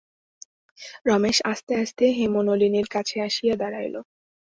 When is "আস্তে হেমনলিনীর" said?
1.83-2.87